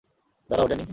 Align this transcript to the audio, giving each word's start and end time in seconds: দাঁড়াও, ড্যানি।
দাঁড়াও, 0.49 0.67
ড্যানি। 0.67 0.85